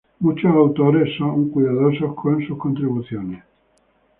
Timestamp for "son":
1.15-1.49